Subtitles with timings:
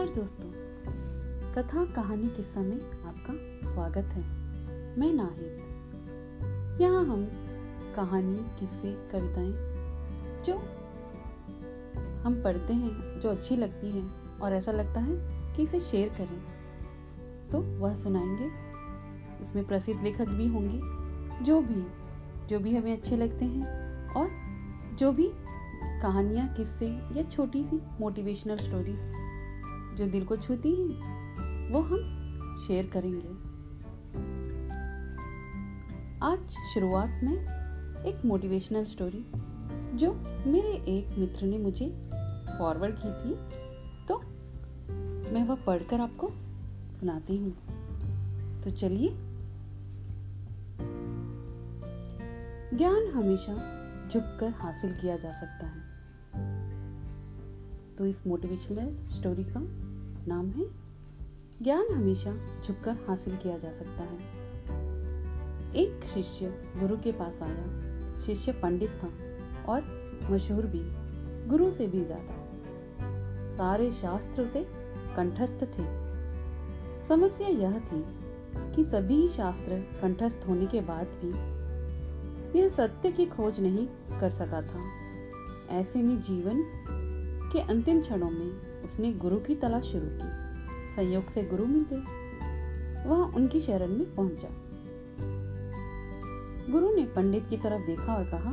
[0.00, 3.34] नमस्कार दोस्तों। कथा कहानी किस्सा में आपका
[3.70, 4.20] स्वागत है।
[4.98, 7.30] मैं नाहिद। यहाँ हम
[7.96, 9.52] कहानी, किस्से, कविताएँ,
[10.44, 10.56] जो
[12.22, 14.10] हम पढ़ते हैं, जो अच्छी लगती है
[14.42, 15.16] और ऐसा लगता है
[15.56, 16.42] कि इसे शेयर करें
[17.50, 18.50] तो वह सुनाएँगे।
[19.44, 20.80] इसमें प्रसिद्ध लेखक भी होंगे,
[21.44, 21.86] जो भी
[22.48, 23.66] जो भी हमें अच्छे लगते हैं
[24.08, 24.30] और
[24.96, 25.30] जो भी
[26.02, 29.19] कहानियाँ, किस्से या छोटी सी मोटिवेशनल स्टोरीज
[30.00, 31.96] जो दिल को छूती हैं, वो हम
[32.66, 33.28] शेयर करेंगे।
[36.22, 37.36] आज शुरुआत में
[38.04, 39.26] एक मोटिवेशनल स्टोरी
[39.96, 40.14] जो
[40.50, 42.10] मेरे एक मित्र ने मुझे
[42.58, 43.34] फॉरवर्ड की थी
[44.08, 44.18] तो
[45.32, 46.30] मैं वह पढ़कर आपको
[46.98, 47.52] सुनाती हूँ।
[48.62, 49.08] तो चलिए।
[52.76, 53.54] ज्ञान हमेशा
[54.08, 55.90] झुककर हासिल किया जा सकता है।
[57.96, 59.89] तो इस मोटिवेशनल स्टोरी का
[60.28, 60.64] नाम है?
[61.62, 62.32] ज्ञान हमेशा
[62.64, 64.18] झुककर हासिल किया जा सकता है।
[65.74, 69.10] एक शिष्य गुरु के पास आया। शिष्य पंडित था
[69.72, 69.82] और
[70.30, 70.82] मशहूर भी।
[71.48, 72.36] गुरु से भी ज़्यादा।
[73.56, 74.66] सारे शास्त्र से
[75.16, 75.84] कंठस्थ थे।
[77.08, 78.04] समस्या यह थी
[78.74, 81.30] कि सभी शास्त्र कंठस्थ होने के बाद भी
[82.58, 83.86] यह सत्य की खोज नहीं
[84.20, 84.82] कर सका था।
[85.70, 86.62] ऐसे में जीवन
[87.52, 90.50] के अंतिम क्षणों में उसने गुरु की तलाश शुरू की।
[90.96, 92.20] संयोग से गुरु मिल गए
[93.08, 94.48] वह उनकी शरण में पहुँचा।
[96.72, 98.52] गुरु ने पंडित की तरफ़ देखा और कहा,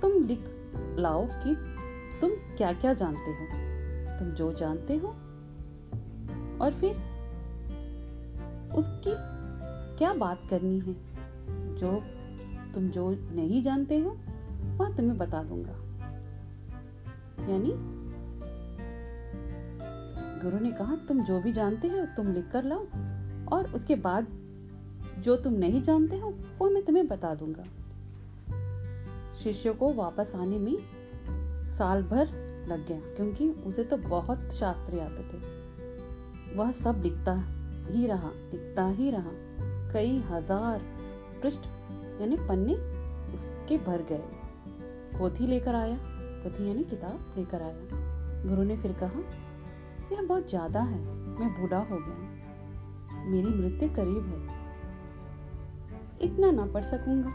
[0.00, 0.40] तुम लिख
[0.98, 1.54] लाओ कि
[2.20, 3.46] तुम क्या क्या जानते हो?
[4.18, 5.08] तुम जो जानते हो
[6.64, 6.90] और फिर
[8.74, 9.12] उसकी
[9.98, 10.94] क्या बात करनी है?
[11.76, 12.00] जो
[12.74, 14.10] तुम जो नहीं जानते हो,
[14.76, 15.89] वह तुम्हें बता दूँगा।
[17.48, 18.00] यानी?
[20.42, 22.86] गुरु ने कहा, तुम जो भी जानते हो, तुम लिख कर लाओ।
[23.52, 24.26] और उसके बाद
[25.18, 27.64] जो तुम नहीं जानते हो, वो मैं तुम्हें बता दूँगा।
[29.44, 30.76] शिष्य को वापस आने में
[31.68, 32.26] साल भर
[32.68, 35.60] लग गया, क्योंकि उसे तो बहुत शास्त्र आते थे।
[36.56, 37.34] वह सब लिखता
[37.90, 39.30] ही रहा, लिखता ही रहा।
[39.92, 40.80] कई हज़ार
[41.42, 41.60] पृष्ठ,
[42.20, 44.22] यानी पन्ने उसके भर गए।
[45.18, 46.09] पोथी लेकर आया।
[46.42, 49.20] पोथी यानी किताब लेकर आया। गुरु ने फिर कहा,
[50.12, 51.00] यह बहुत ज़्यादा है,
[51.40, 52.28] मैं बूढ़ा हो गया
[53.26, 54.58] मेरी मृत्यु करीब है।
[56.20, 57.30] इतना ना पढ़ सकूँगा।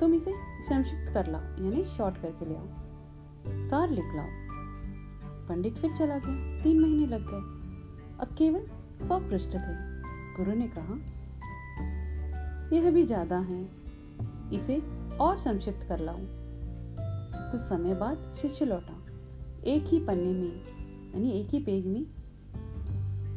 [0.00, 0.32] तुम इसे
[0.64, 4.26] संक्षिप्त कर लाओ, यानी शॉर्ट करके ले आओ। सार लिख लाओ।
[5.48, 7.40] पंडित फिर चला गया। तीन महीने लग गए।
[8.20, 8.66] अब केवल
[9.08, 9.74] सौ पृष्ठ थे।
[10.36, 10.98] गुरु ने कहा,
[12.72, 13.62] यह भी ज़्यादा है।
[14.52, 14.82] इसे
[15.20, 16.24] और संक्षिप्त कर लाऊं।
[17.52, 19.04] कुछ समय बाद शिष्य लौटा
[19.64, 20.62] एक ही पन्ने में
[21.14, 22.06] यानी एक ही पेज में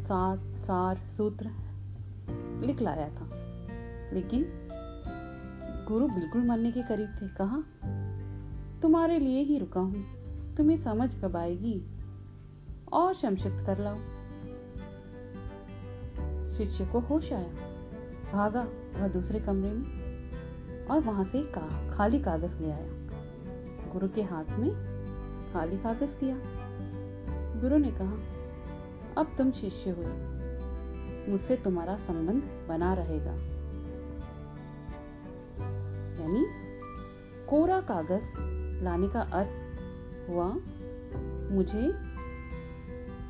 [0.03, 1.51] सात सार सूत्र
[2.65, 3.29] लिख लाया था।
[4.13, 4.45] लेकिन
[5.87, 7.63] गुरु बिल्कुल मरने के करीब थे। कहा
[8.81, 10.21] तुम्हारे लिए ही रुका हूँ।
[10.55, 11.81] तुम्हें समझ कब आएगी?
[12.93, 13.95] और संक्षिप्त कर लाओ।
[16.51, 17.53] शिष्य को होश आया।
[18.33, 20.01] भागा वह दूसरे कमरे में
[20.85, 23.00] और वहाँ से का, खाली कागज़ ले आया।
[23.93, 24.71] गुरु के हाथ में
[25.53, 26.35] खाली कागज़ दिया।
[27.61, 28.13] गुरु ने कहा,
[29.17, 30.03] अब तुम शिष्य हो
[31.31, 33.31] मुझसे तुम्हारा संबंध बना रहेगा।
[36.21, 36.45] यानी
[37.49, 38.23] कोरा कागज़
[38.83, 39.49] लाने का अर्थ
[40.29, 40.47] हुआ,
[41.55, 41.91] मुझे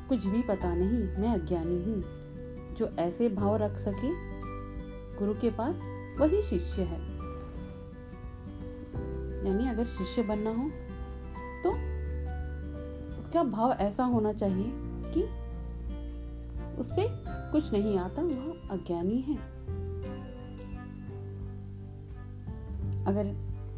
[0.08, 2.04] कुछ भी पता नहीं, मैं अज्ञानी हूँ।
[2.76, 4.10] जो ऐसे भाव रख सके,
[5.18, 5.74] गुरु के पास
[6.20, 7.11] वही शिष्य है।
[9.46, 10.68] यानी अगर शिष्य बनना हो
[11.62, 11.70] तो
[13.18, 14.72] उसका भाव ऐसा होना चाहिए
[15.14, 15.22] कि
[16.80, 17.06] उससे
[17.52, 19.36] कुछ नहीं आता, वह अज्ञानी है।
[23.04, 23.34] अगर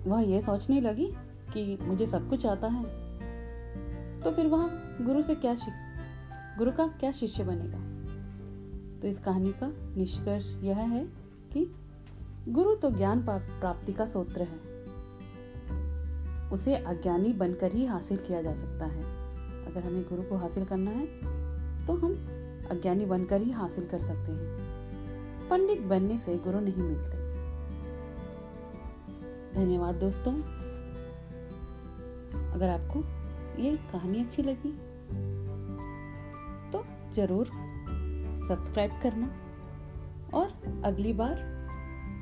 [0.06, 1.06] वह यह सोचने लगी
[1.52, 2.82] कि मुझे सब कुछ आता है
[4.20, 4.68] तो फिर वह
[5.00, 5.56] गुरु से क्या
[6.58, 7.78] गुरु का क्या शिष्य बनेगा?
[9.00, 11.04] तो इस कहानी का निष्कर्ष यह है
[11.52, 11.66] कि
[12.48, 14.73] गुरु तो ज्ञान प्राप्ति का सूत्र है।
[16.54, 19.02] उसे अज्ञानी बनकर ही हासिल किया जा सकता है।
[19.66, 21.06] अगर हमें गुरु को हासिल करना है
[21.86, 22.12] तो हम
[22.70, 27.22] अज्ञानी बनकर ही हासिल कर सकते हैं। पंडित बनने से गुरु नहीं मिलते।
[29.54, 30.32] धन्यवाद दोस्तों।
[32.52, 33.00] अगर आपको
[33.62, 34.72] ये कहानी अच्छी लगी
[36.72, 36.84] तो
[37.14, 37.46] ज़रूर
[38.48, 39.30] सब्सक्राइब करना
[40.34, 40.52] और
[40.84, 41.36] अगली बार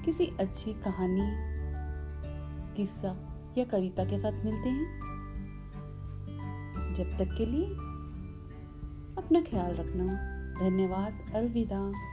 [0.05, 1.29] किसी अच्छी कहानी,
[2.77, 3.13] किस्सा
[3.59, 5.01] या कविता के साथ मिलते हैं।
[6.95, 7.67] जब तक के लिए
[9.19, 12.12] अपना ख्याल रखना। धन्यवाद, अलविदा।